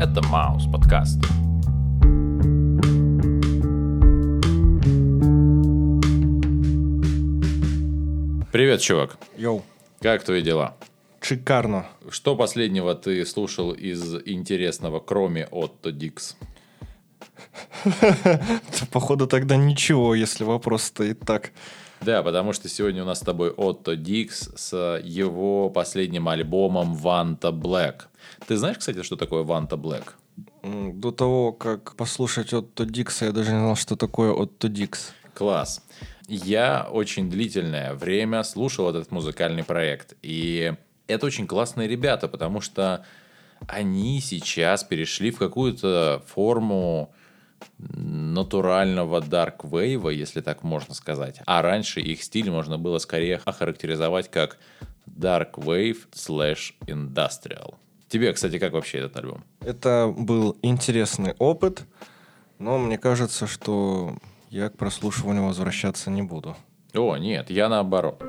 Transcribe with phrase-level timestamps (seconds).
[0.00, 1.18] Это Маус подкаст.
[8.50, 9.18] Привет, чувак.
[9.36, 9.62] Йоу,
[10.00, 10.74] Как твои дела?
[11.20, 11.86] шикарно.
[12.08, 16.34] Что последнего ты слушал из интересного, кроме Отто Дикс?
[18.90, 21.52] Походу тогда ничего, если вопрос стоит так.
[22.00, 27.52] Да, потому что сегодня у нас с тобой Отто Дикс с его последним альбомом Ванта
[27.52, 28.08] Блэк.
[28.46, 30.14] Ты знаешь, кстати, что такое Ванта Блэк?
[30.62, 35.12] До того, как послушать Отто Дикса, я даже не знал, что такое Отто Дикс.
[35.34, 35.82] Класс.
[36.26, 40.14] Я очень длительное время слушал этот музыкальный проект.
[40.22, 40.72] И
[41.06, 43.04] это очень классные ребята, потому что
[43.66, 47.12] они сейчас перешли в какую-то форму
[47.78, 51.40] натурального дарк вейва, если так можно сказать.
[51.46, 54.58] А раньше их стиль можно было скорее охарактеризовать как
[55.06, 57.74] dark wave slash industrial.
[58.08, 59.44] Тебе, кстати, как вообще этот альбом?
[59.60, 61.82] Это был интересный опыт,
[62.58, 64.16] но мне кажется, что
[64.50, 66.56] я к прослушиванию возвращаться не буду.
[66.92, 68.22] О, нет, я наоборот.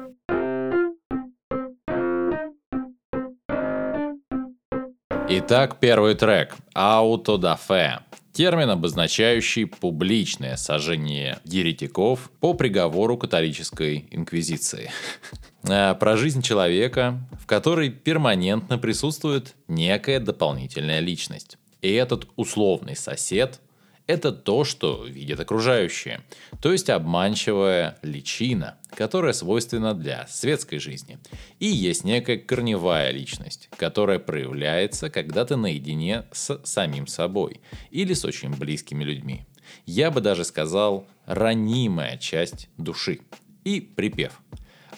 [5.34, 8.02] Итак, первый трек «Аутодафе».
[8.42, 14.90] Термин, обозначающий публичное сожжение еретиков по приговору католической инквизиции.
[15.70, 21.60] А, Про жизнь человека, в которой перманентно присутствует некая дополнительная личность.
[21.84, 23.62] И этот условный сосед–
[24.12, 26.22] это то, что видят окружающие,
[26.62, 31.18] то есть обманчивая личина, которая свойственна для светской жизни.
[31.60, 38.26] И есть некая корневая личность, которая проявляется, когда ты наедине с самим собой или с
[38.26, 39.46] очень близкими людьми.
[39.86, 43.22] Я бы даже сказал, ранимая часть души.
[43.64, 44.42] И припев.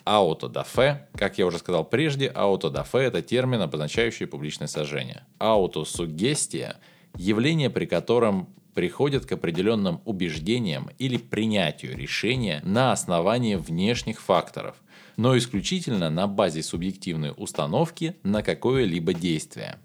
[0.06, 5.26] Аутодафе, как я уже сказал прежде, аутодафе– это термин, обозначающий публичное сожжение.
[5.38, 6.78] Аутосугестия–
[7.16, 14.76] явление, при котором приходят к определенным убеждениям или принятию решения на основании внешних факторов,
[15.18, 19.78] но исключительно на базе субъективной установки на какое-либо действие.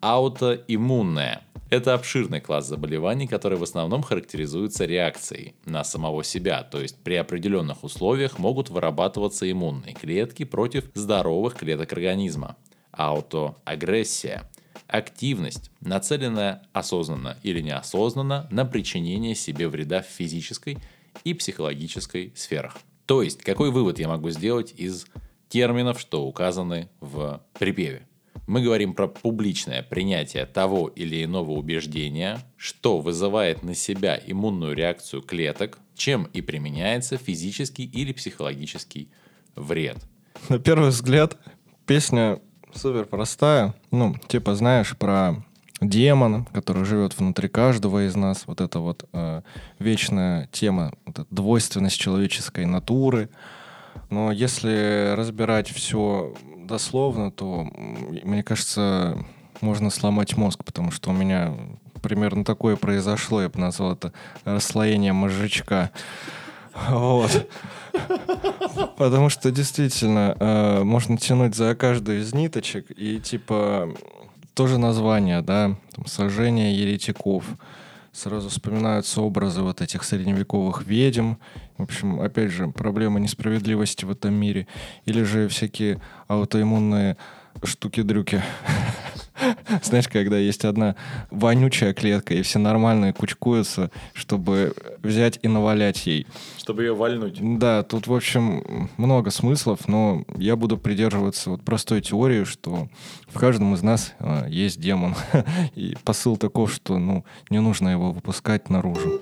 [0.00, 6.98] Аутоиммунное– это обширный класс заболеваний, который в основном характеризуется реакцией на самого себя, то есть
[7.02, 12.56] при определенных условиях могут вырабатываться иммунные клетки против здоровых клеток организма.
[12.92, 14.48] Аутоагрессия–
[14.94, 20.78] активность, нацеленная осознанно или неосознанно на причинение себе вреда в физической
[21.24, 22.78] и психологической сферах.
[23.04, 25.06] То есть, какой вывод я могу сделать из
[25.48, 28.06] терминов, что указаны в припеве?
[28.46, 35.22] Мы говорим про публичное принятие того или иного убеждения, что вызывает на себя иммунную реакцию
[35.22, 39.08] клеток, чем и применяется физический или психологический
[39.56, 39.96] вред.
[40.48, 41.36] На первый взгляд,
[41.84, 42.40] песня
[42.74, 43.74] супер простая.
[43.90, 45.36] Ну, типа, знаешь, про
[45.80, 48.44] демона, который живет внутри каждого из нас.
[48.46, 49.42] Вот это вот э,
[49.78, 53.28] вечная тема, вот эта двойственность человеческой натуры.
[54.10, 59.18] Но если разбирать все дословно, то, мне кажется,
[59.60, 61.54] можно сломать мозг, потому что у меня
[62.02, 64.12] примерно такое произошло, я бы назвал это
[64.44, 65.90] расслоение мозжечка.
[66.88, 67.48] Вот.
[68.96, 73.94] Потому что действительно э, можно тянуть за каждую из ниточек и типа
[74.54, 77.44] тоже название, да, там, сожжение еретиков.
[78.12, 81.34] Сразу вспоминаются образы вот этих средневековых ведьм.
[81.78, 84.68] В общем, опять же, проблема несправедливости в этом мире.
[85.04, 87.16] Или же всякие аутоиммунные
[87.64, 88.40] штуки-дрюки.
[89.82, 90.96] Знаешь, когда есть одна
[91.30, 96.26] вонючая клетка, и все нормальные кучкуются, чтобы взять и навалять ей.
[96.58, 97.38] Чтобы ее вальнуть.
[97.58, 102.88] Да, тут, в общем, много смыслов, но я буду придерживаться вот простой теории, что
[103.28, 105.14] в каждом из нас э, есть демон.
[105.74, 109.20] И посыл таков, что ну, не нужно его выпускать наружу.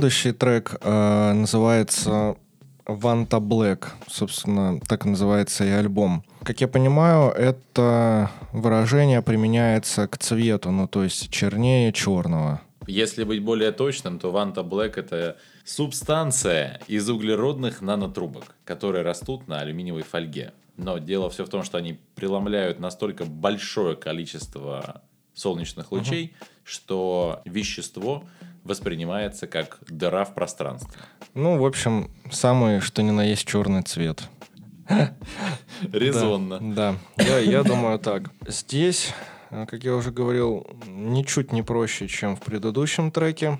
[0.00, 2.36] Следующий трек э, называется
[2.86, 3.88] Ванта Black.
[4.08, 6.24] Собственно, так называется и альбом.
[6.42, 12.62] Как я понимаю, это выражение применяется к цвету, ну то есть чернее черного.
[12.86, 15.36] Если быть более точным, то Ванта Блэк это
[15.66, 20.54] субстанция из углеродных нанотрубок, которые растут на алюминиевой фольге.
[20.78, 25.02] Но дело все в том, что они преломляют настолько большое количество
[25.34, 28.24] солнечных лучей, что вещество
[28.64, 31.00] воспринимается как дыра в пространстве.
[31.34, 34.22] Ну, в общем, самый что ни на есть черный цвет.
[35.92, 36.58] Резонно.
[36.74, 37.24] Да, да.
[37.24, 38.30] Я, я думаю так.
[38.46, 39.12] Здесь
[39.50, 43.58] э, как я уже говорил, ничуть не проще, чем в предыдущем треке.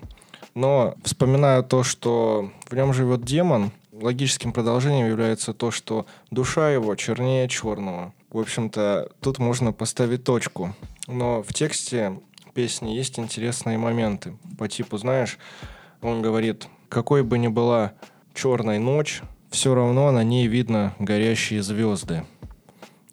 [0.53, 6.95] Но вспоминаю то, что в нем живет демон, логическим продолжением является то, что душа его
[6.95, 8.13] чернее черного.
[8.29, 10.75] В общем-то, тут можно поставить точку.
[11.07, 12.19] Но в тексте
[12.51, 14.37] песни есть интересные моменты.
[14.57, 15.37] По типу, знаешь,
[16.01, 17.93] он говорит, какой бы ни была
[18.33, 22.23] черная ночь, все равно на ней видно горящие звезды.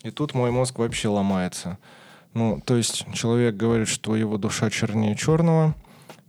[0.02, 1.78] И тут мой мозг вообще ломается.
[2.34, 5.74] Ну, то есть человек говорит, что его душа чернее черного,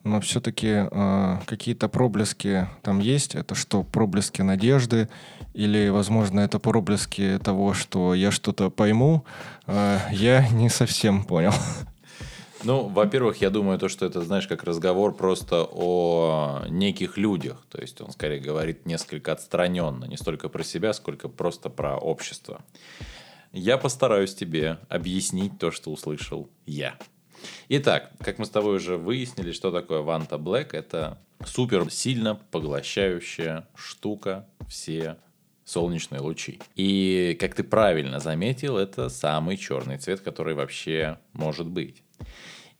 [0.03, 3.35] но все-таки э, а, какие-то проблески там есть.
[3.35, 5.09] Это что, проблески надежды?
[5.53, 9.23] Или, возможно, это проблески того, что я что-то пойму?
[9.67, 11.53] Э, я не совсем понял.
[12.63, 17.65] Ну, во-первых, я думаю, то, что это, знаешь, как разговор просто о неких людях.
[17.69, 22.61] То есть он скорее говорит несколько отстраненно, не столько про себя, сколько просто про общество.
[23.53, 26.97] Я постараюсь тебе объяснить то, что услышал я.
[27.69, 33.67] Итак, как мы с тобой уже выяснили, что такое Ванта Black, это супер сильно поглощающая
[33.73, 35.17] штука все
[35.63, 36.59] солнечные лучи.
[36.75, 42.03] И, как ты правильно заметил, это самый черный цвет, который вообще может быть.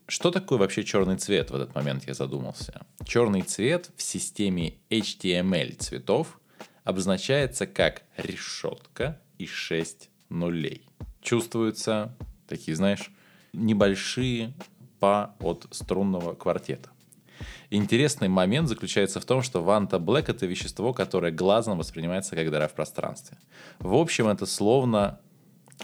[0.08, 2.86] Что такое вообще черный цвет в этот момент, я задумался.
[3.06, 6.40] Черный цвет в системе HTML цветов
[6.84, 10.84] обозначается как решетка и 6 нулей.
[11.22, 12.16] Чувствуются
[12.48, 13.12] такие, знаешь,
[13.54, 14.54] небольшие
[15.00, 16.90] па от струнного квартета.
[17.70, 22.68] Интересный момент заключается в том, что Ванта Блэк— это вещество, которое глазом воспринимается как дыра
[22.68, 23.38] в пространстве.
[23.78, 25.20] В общем, это словно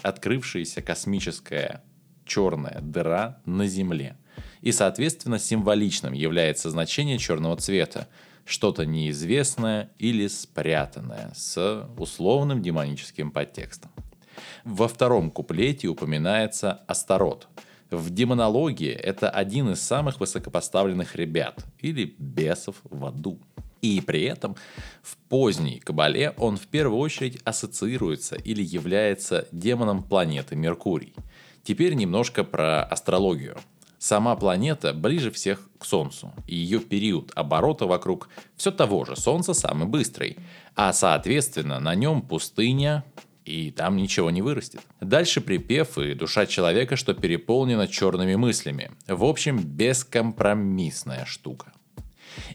[0.02, 1.82] открывшаяся космическая
[2.26, 4.16] черная дыра на Земле.
[4.60, 8.08] И, соответственно, символичным является значение черного цвета.
[8.44, 13.90] Что-то неизвестное или спрятанное с условным демоническим подтекстом.
[14.64, 17.48] Во втором куплете упоминается Астарот.
[17.90, 23.40] В демонологии это один из самых высокопоставленных ребят, или бесов в аду.
[23.82, 24.56] И при этом
[25.02, 31.14] в поздней Кабале он в первую очередь ассоциируется или является демоном планеты Меркурий.
[31.62, 33.58] Теперь немножко про астрологию.
[33.98, 39.54] Сама планета ближе всех к Солнцу, и ее период оборота вокруг все того же Солнца
[39.54, 40.36] самый быстрый,
[40.74, 43.04] а соответственно на нем пустыня,
[43.44, 44.82] и там ничего не вырастет.
[45.00, 48.90] Дальше припев и душа человека, что переполнена черными мыслями.
[49.06, 51.72] В общем, бескомпромиссная штука.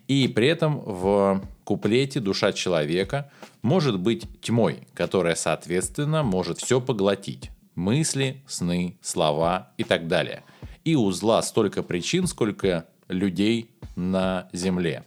[0.07, 3.31] И при этом в куплете душа человека
[3.61, 10.43] может быть тьмой, которая, соответственно, может все поглотить мысли, сны, слова и так далее.
[10.83, 15.03] И у зла столько причин, сколько людей на Земле.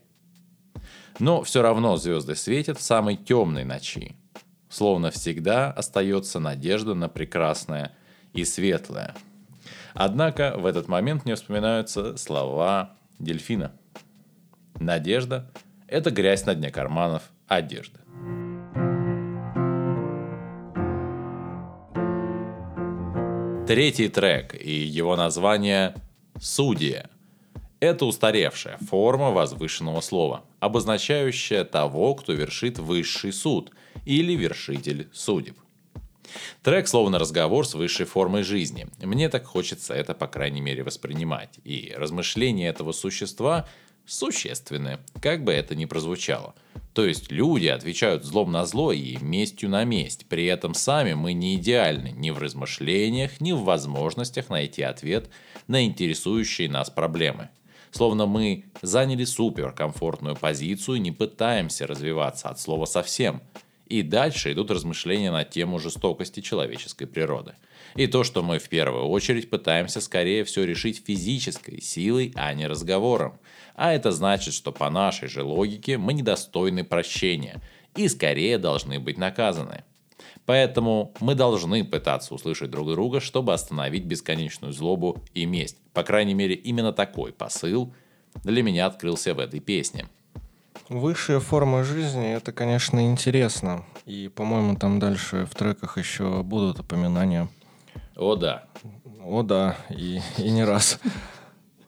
[1.19, 4.17] Но все равно звезды светят в самой темной ночи.
[4.69, 7.93] Словно всегда остается надежда на прекрасное
[8.33, 9.15] и светлое.
[9.95, 13.73] Однако в этот момент мне вспоминаются слова дельфина.
[14.81, 15.51] Надежда–
[15.89, 18.01] это грязь на дне карманов одежды.
[23.67, 25.95] Третий трек и его название
[26.39, 27.09] «Судья».
[27.81, 33.71] Это устаревшая форма возвышенного слова, обозначающая того, кто вершит высший суд
[34.05, 35.57] или вершитель судеб.
[36.63, 38.87] Трек словно разговор с высшей формой жизни.
[39.03, 41.59] Мне так хочется это, по крайней мере, воспринимать.
[41.65, 43.69] И размышления этого существа
[44.07, 46.55] существенны, как бы это ни прозвучало–
[46.95, 50.27] то есть люди отвечают злом на зло и местью на месть.
[50.29, 55.29] При этом сами мы не идеальны ни в размышлениях, ни в возможностях найти ответ
[55.67, 57.49] на интересующие нас проблемы.
[57.91, 63.43] Словно мы заняли суперкомфортную позицию и не пытаемся развиваться от слова совсем.
[63.89, 67.55] И дальше идут размышления на тему жестокости человеческой природы.
[67.95, 72.67] И то, что мы в первую очередь пытаемся скорее все решить физической силой, а не
[72.67, 73.39] разговором.
[73.77, 77.61] А это значит, что по нашей же логике мы недостойны прощения
[77.95, 79.85] и скорее должны быть наказаны.
[80.47, 85.79] Поэтому мы должны пытаться услышать друг друга, чтобы остановить бесконечную злобу и месть.
[85.93, 87.95] По крайней мере, именно такой посыл
[88.43, 90.07] для меня открылся в этой песне.
[90.89, 93.85] Высшая форма жизни– это, конечно, интересно.
[94.05, 97.49] И, по-моему, там дальше в треках еще будут упоминания.
[98.17, 98.65] О, да.
[99.25, 101.01] О, да, и, и не раз.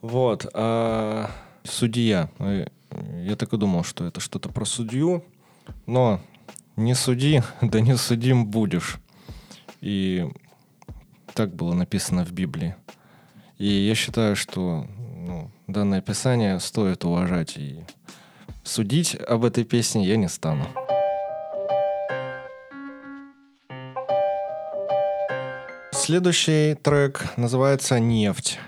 [0.01, 0.45] Вот.
[0.53, 1.29] А
[1.63, 2.29] судья.
[2.39, 5.23] Я так и думал, что это что-то про судью,
[5.85, 6.19] но
[6.75, 8.97] не суди, да не судим будешь.
[9.81, 10.27] И
[11.33, 12.75] так было написано в Библии.
[13.57, 17.83] И я считаю, что ну, данное писание стоит уважать и
[18.63, 20.65] судить об этой песне я не стану.
[26.07, 28.59] Следующий трек называется «Нефть».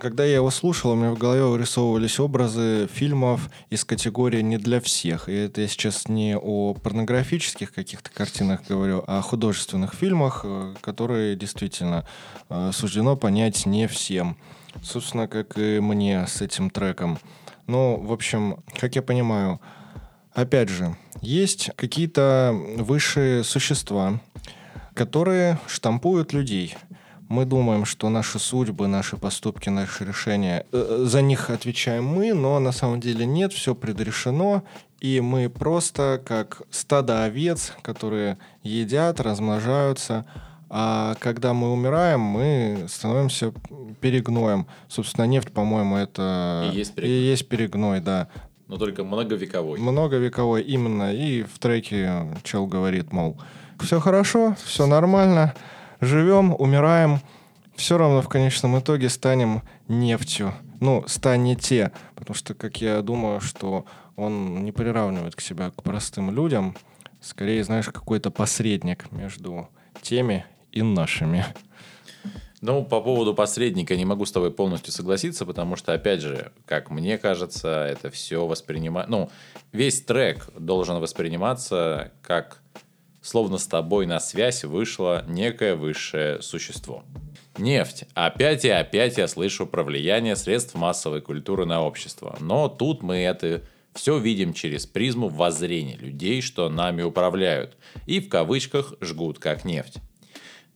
[0.00, 4.80] Когда я его слушал, у меня в голове вырисовывались образы фильмов из категории «не для
[4.80, 5.28] всех».
[5.28, 10.74] И это я сейчас не о порнографических каких-то картинах говорю, а о художественных фильмах, э,
[10.80, 12.08] которые действительно
[12.50, 14.36] э, суждено понять не всем.
[14.82, 17.20] Собственно, как и мне с этим треком.
[17.68, 19.60] Ну, в общем, как я понимаю,
[20.32, 24.18] опять же, есть какие-то высшие существа,
[24.94, 26.76] которые штампуют людей–
[27.28, 32.58] мы думаем, что наши судьбы, наши поступки, наши решения, э, за них отвечаем мы, но
[32.60, 34.62] на самом деле нет, все предрешено,
[35.00, 40.26] и мы просто как стадо овец, которые едят, размножаются,
[40.68, 43.52] а когда мы умираем, мы становимся
[44.00, 44.66] перегноем.
[44.88, 48.28] Собственно, нефть, по-моему, это и есть перегной, и есть перегной да.
[48.66, 49.78] Но только многовековой.
[49.78, 51.14] Многовековой, именно.
[51.14, 53.36] И в треке чел говорит, мол,
[53.82, 55.54] все хорошо, все нормально,
[56.00, 57.20] живем, умираем,
[57.76, 60.54] все равно в конечном итоге станем нефтью.
[60.80, 63.84] Ну, станете, потому что, как я думаю, что
[64.16, 66.76] он не приравнивает к себя к простым людям,
[67.20, 69.68] скорее, знаешь, какой-то посредник между
[70.02, 71.44] теми и нашими.
[72.60, 76.90] Ну, по поводу посредника не могу с тобой полностью согласиться, потому что, опять же, как
[76.90, 79.08] мне кажется, это все воспринимать...
[79.08, 79.30] Ну,
[79.72, 82.62] весь трек должен восприниматься как
[83.24, 87.02] словно с тобой на связь вышло некое высшее существо.
[87.56, 88.04] Нефть.
[88.14, 92.36] Опять и опять я слышу про влияние средств массовой культуры на общество.
[92.40, 93.62] Но тут мы это
[93.94, 97.76] все видим через призму воззрения людей, что нами управляют,
[98.06, 99.98] и в кавычках жгут как нефть.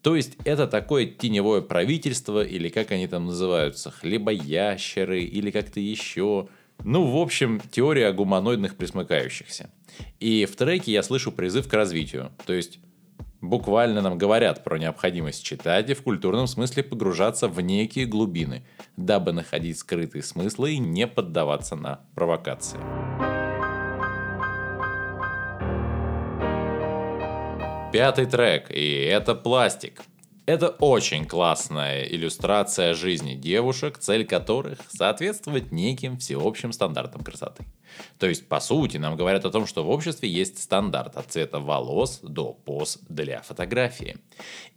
[0.03, 6.49] То есть это такое теневое правительство, или как они там называются, хлебоящеры, или как-то еще.
[6.85, 9.71] Ну, в общем, теория о гуманоидных присмыкающихся.
[10.21, 12.31] И в треке я слышу призыв к развитию.
[12.47, 12.79] То есть
[13.41, 18.65] буквально нам говорят про необходимость читать и в культурном смысле погружаться в некие глубины,
[18.97, 22.79] дабы находить скрытые смыслы и не поддаваться на провокации.
[27.93, 30.03] Пятый трек, и это пластик.
[30.49, 37.67] Это очень классная иллюстрация жизни девушек, цель которых– соответствовать неким всеобщим стандартам красоты.
[38.19, 41.61] То есть, по сути, нам говорят о том, что в обществе есть стандарт от цвета
[41.61, 44.17] волос до поз для фотографии.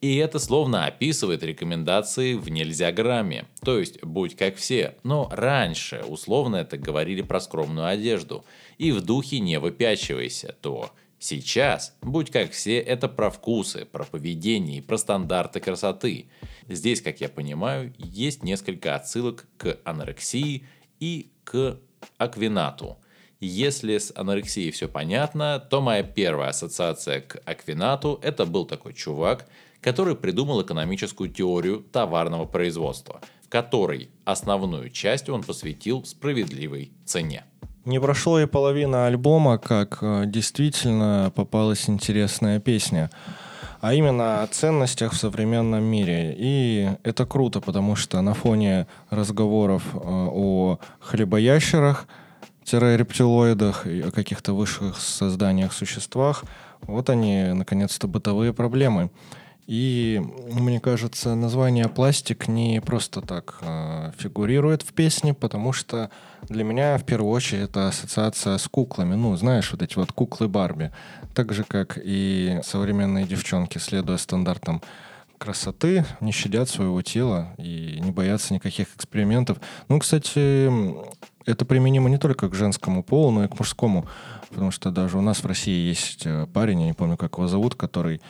[0.02, 3.46] И это словно описывает рекомендации в нельзя грамме.
[3.64, 4.98] То есть, будь как все.
[5.04, 8.44] Но раньше условно это говорили про скромную одежду.
[8.78, 10.92] И в духе не выпячивайся, то
[11.24, 16.32] Сейчас, будь как все, это про вкусы, про поведение и про стандарты красоты.
[16.68, 20.66] Здесь, как я понимаю, есть несколько отсылок к анорексии
[21.00, 21.80] и к
[22.18, 22.98] аквинату.
[23.40, 29.48] Если с анорексией все понятно, то моя первая ассоциация к аквинату– это был такой чувак,
[29.80, 37.46] который придумал экономическую теорию товарного производства, в которой основную часть он посвятил справедливой цене.
[37.84, 43.10] Не прошло и половина альбома, как э, действительно попалась интересная песня.
[43.80, 46.36] А именно о ценностях в современном мире.
[46.38, 52.08] И это круто, потому что на фоне разговоров э, о хлебоящерах,
[52.72, 56.44] рептилоидах и о каких-то высших созданиях, существах,
[56.82, 59.10] вот они, наконец-то, бытовые проблемы.
[59.68, 66.10] И мне кажется, название пластик не просто так э, фигурирует в песне, потому что
[66.50, 69.16] для меня в первую очередь это ассоциация с куклами.
[69.16, 70.92] Ну, знаешь, вот эти вот куклы Барби.
[71.36, 74.82] Так же, как и современные девчонки, следуя стандартам
[75.38, 79.60] красоты, не щадят своего тела и не боятся никаких экспериментов.
[79.88, 80.70] Ну, кстати,
[81.46, 84.08] это применимо не только к женскому полу, но и к мужскому.
[84.50, 87.48] Потому что даже у нас в России есть э, парень, я не помню, как его
[87.48, 88.22] зовут, который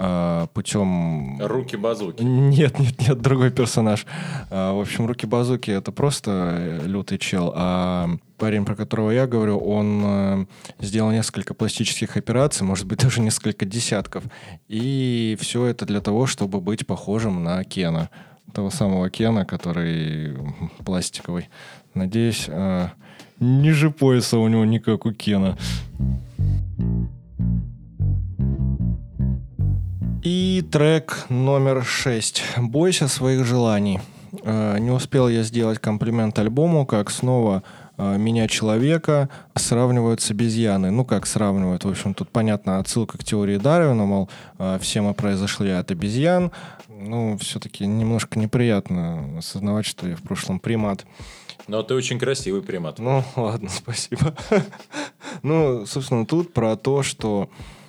[0.00, 1.40] а, путем...
[1.40, 2.22] Руки-базуки.
[2.22, 4.06] Нет, нет, нет, другой персонаж.
[4.48, 7.52] А, в общем, руки-базуки— это просто э, лютый чел.
[7.56, 10.46] А парень, про которого я говорю, он э,
[10.78, 14.22] сделал несколько пластических операций, может быть, даже несколько десятков.
[14.68, 18.08] И все это для того, чтобы быть похожим на Кена.
[18.54, 20.38] Того самого Кена, который
[20.84, 21.48] пластиковый.
[21.94, 22.88] Надеюсь, э,
[23.40, 25.58] ниже пояса у него не как у Кена.
[30.30, 32.42] И трек номер шесть.
[32.58, 33.98] «Бойся своих желаний».
[34.42, 37.62] Э, не успел я сделать комплимент альбому, как снова
[37.96, 40.90] э, меня человека сравнивают с обезьяной.
[40.90, 45.14] Ну, как сравнивают, в общем, тут понятно отсылка к теории Дарвина, мол, э, все мы
[45.14, 46.52] произошли от обезьян.
[46.90, 51.06] Ну, все-таки немножко неприятно осознавать, что я в прошлом примат.
[51.68, 52.98] Но ты очень красивый примат.
[52.98, 54.34] Ну, ладно, спасибо.
[55.42, 57.48] Ну, собственно, тут про то, что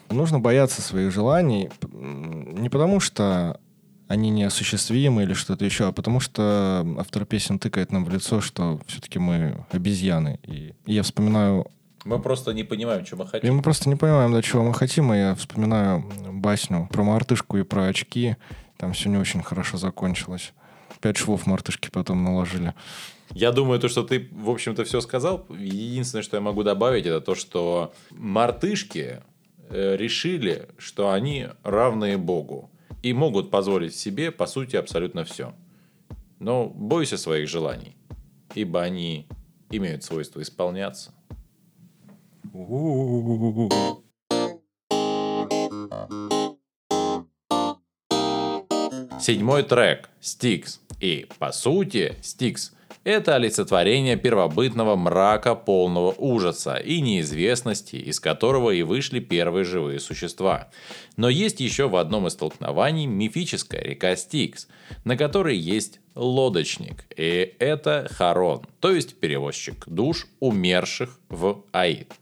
[0.10, 3.60] Нужно бояться своих желаний не потому, что
[4.08, 8.82] они неосуществимы или что-то еще, а потому что автор песен тыкает нам в лицо, что
[8.88, 10.39] все-таки мы обезьяны.
[10.44, 11.68] И я вспоминаю
[12.06, 13.50] мы просто не понимаем, что мы хотим.
[13.50, 15.13] И мы просто не понимаем, до чего мы хотим.
[15.13, 18.38] И я вспоминаю басню про мартышку и про очки.
[18.78, 20.54] Там все не очень хорошо закончилось.
[21.01, 22.74] Пять швов мартышки потом наложили.
[23.32, 25.46] Я думаю, то, что ты, в общем-то, все сказал.
[25.50, 29.20] Единственное, что я могу добавить, это то, что мартышки
[29.70, 32.72] решили, что они равные Богу
[33.02, 35.54] и могут позволить себе, по сути, абсолютно все.
[36.40, 37.96] Но бойся своих желаний,
[38.56, 39.28] ибо они
[39.70, 41.14] имеют свойство исполняться.
[49.20, 50.82] Седьмой трек «Стикс».
[51.00, 52.74] И, по сути, «Стикс»
[53.10, 60.70] Это олицетворение первобытного мрака полного ужаса и неизвестности, из которого и вышли первые живые существа.
[61.18, 64.68] Но есть еще в одном из столкнований мифическая река Стикс,
[65.06, 72.13] на которой есть лодочник, и это Харон, то есть перевозчик душ умерших в Аид.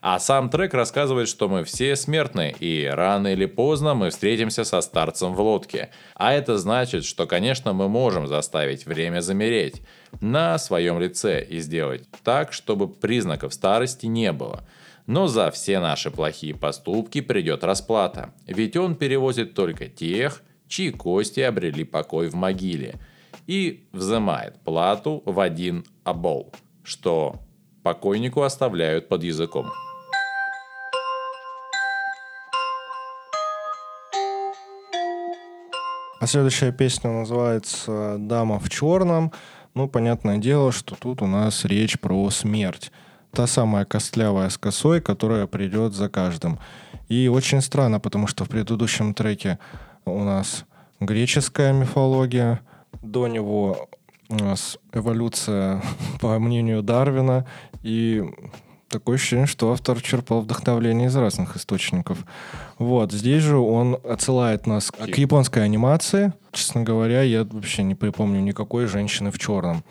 [0.00, 4.80] А сам трек рассказывает, что мы все смертны, и рано или поздно мы встретимся со
[4.80, 5.90] старцем в лодке.
[6.14, 9.82] А это значит, что, конечно, мы можем заставить время замереть
[10.20, 14.66] на своем лице и сделать так, чтобы признаков старости не было.
[15.06, 21.40] Но за все наши плохие поступки придет расплата, ведь он перевозит только тех, чьи кости
[21.40, 23.00] обрели покой в могиле,
[23.46, 26.52] и взимает плату в один обол,
[26.84, 27.40] что
[27.82, 29.66] покойнику оставляют под языком.
[36.20, 39.32] А следующая песня называется «Дама в черном».
[39.74, 42.92] Ну, понятное дело, что тут у нас речь про смерть.
[43.32, 46.60] Та самая костлявая с косой, которая придет за каждым.
[47.08, 49.58] И очень странно, потому что в предыдущем треке
[50.04, 50.64] у нас
[51.00, 52.60] греческая мифология,
[53.02, 53.88] до него
[54.28, 55.82] у нас эволюция,
[56.20, 57.46] по мнению Дарвина,
[57.82, 58.24] и
[58.88, 62.24] такое ощущение, что автор черпал вдохновление из разных источников.
[62.78, 66.32] Вот, здесь же он отсылает нас к японской анимации.
[66.52, 69.82] Честно говоря, я вообще не припомню никакой женщины в черном.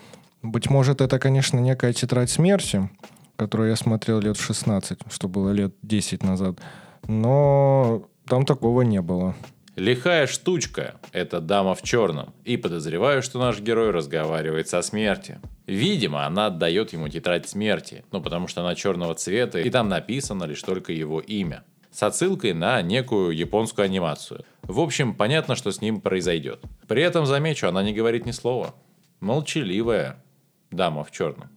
[0.42, 2.88] Быть может, это, конечно, некая тетрадь смерти,
[3.36, 6.58] которую я смотрел лет в 16, что было лет 10 назад.
[7.06, 9.34] Но там такого не было.
[9.76, 15.40] Лихая штучка– это дама в черном, и подозреваю, что наш герой разговаривает со смертью.
[15.66, 20.44] Видимо, она отдает ему тетрадь смерти, ну потому что она черного цвета, и там написано
[20.44, 21.64] лишь только его имя.
[21.90, 24.44] С отсылкой на некую японскую анимацию.
[24.62, 26.60] В общем, понятно, что с ним произойдет.
[26.86, 28.74] При этом, замечу, она не говорит ни слова.
[29.20, 30.22] Молчаливая
[30.70, 31.48] дама в черном.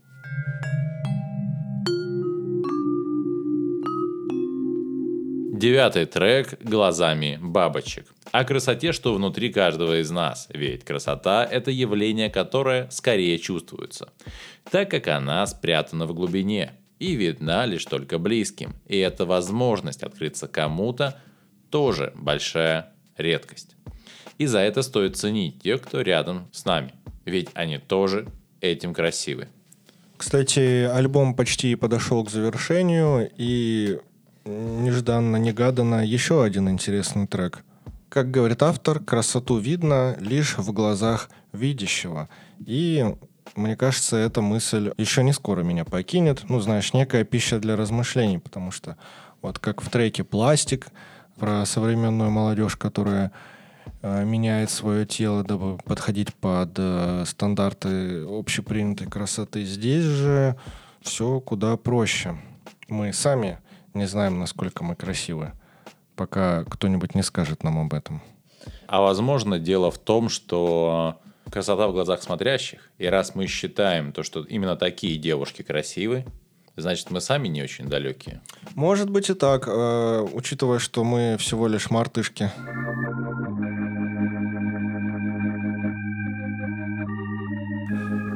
[5.57, 8.13] Девятый трек «Глазами бабочек».
[8.33, 14.11] О красоте, что внутри каждого из нас, ведь красота– это явление, которое скорее чувствуется,
[14.69, 18.73] так как она спрятана в глубине и видна лишь только близким.
[18.85, 21.21] И эта возможность открыться кому-то
[21.69, 23.77] тоже большая редкость.
[24.37, 26.91] И за это стоит ценить тех, кто рядом с нами,
[27.23, 28.27] ведь они тоже
[28.59, 29.47] этим красивы.
[30.17, 33.99] Кстати, альбом почти подошел к завершению, и
[34.45, 37.63] нежданно-негаданно еще один интересный трек.
[38.09, 42.29] Как говорит автор, красоту видно лишь в глазах видящего.
[42.59, 43.15] И
[43.55, 46.43] мне кажется, эта мысль еще не скоро меня покинет.
[46.49, 48.97] Ну, знаешь, некая пища для размышлений, потому что
[49.41, 50.87] вот как в треке «Пластик»
[51.37, 53.31] про современную молодежь, которая
[54.01, 59.65] э, меняет свое тело, дабы подходить под э, стандарты общепринятой красоты.
[59.65, 60.55] Здесь же
[61.01, 62.37] все куда проще.
[62.87, 63.59] Мы сами
[63.95, 65.53] не знаем, насколько мы красивы,
[66.15, 68.21] пока кто-нибудь не скажет нам об этом.
[68.87, 71.19] А возможно, дело в том, что
[71.51, 76.25] красота в глазах смотрящих, и раз мы считаем то, что именно такие девушки красивы,
[76.75, 78.41] значит, мы сами не очень далекие.
[78.75, 82.51] Может быть и так, э, учитывая, что мы всего лишь мартышки.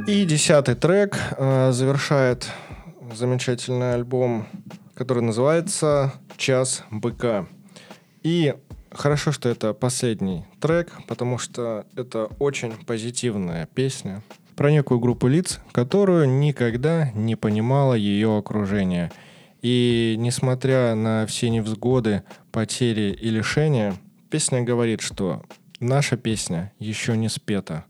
[0.08, 2.48] И десятый трек э, завершает
[3.14, 4.48] замечательный альбом
[5.00, 7.48] который называется «Час быка».
[8.22, 8.54] И
[8.92, 14.22] хорошо, что это последний трек, потому что это очень позитивная песня
[14.58, 19.10] про некую группу лиц, которую никогда не понимала ее окружение.
[19.62, 23.96] И несмотря на все невзгоды, потери и лишения,
[24.30, 25.44] песня говорит, что
[25.80, 27.86] наша песня еще не спета,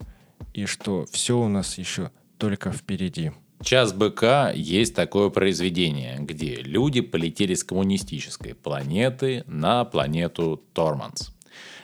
[0.54, 3.32] и что все у нас еще только впереди.
[3.62, 11.36] «Час быка» есть такое произведение, где люди полетели с коммунистической планеты на планету Торманс.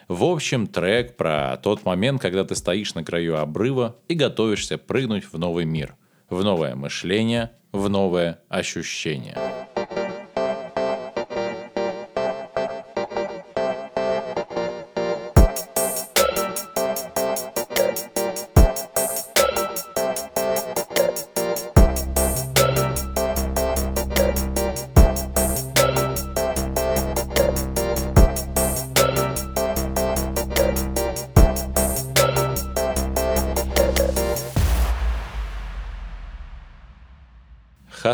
[0.08, 5.26] В общем, трек про тот момент, когда ты стоишь на краю обрыва и готовишься прыгнуть
[5.26, 5.96] в новый мир,
[6.30, 9.36] в новое мышление, в новое ощущение.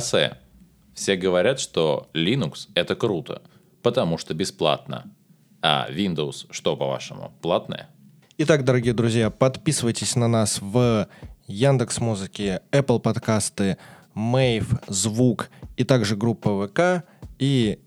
[0.01, 0.37] Хосе.
[0.95, 3.43] Все говорят, что Linux это круто,
[3.83, 5.13] потому что бесплатно.
[5.61, 7.87] А Windows что, по-вашему, платное?
[8.39, 11.07] Итак, дорогие друзья, подписывайтесь на нас в
[11.45, 13.77] Яндекс Музыке, Apple подкасты,
[14.15, 17.05] Мейв, Звук и также группа ВК
[17.37, 17.77] и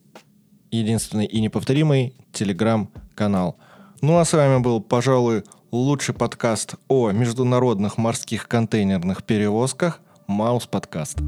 [0.70, 3.58] единственный и неповторимый Телеграм-канал.
[4.02, 11.20] Ну а с вами был, пожалуй, лучший подкаст о международных морских контейнерных перевозках Маус подкаст.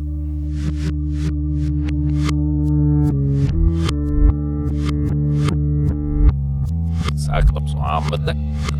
[7.87, 8.03] Ah,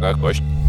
[0.01, 0.66] kā košķi.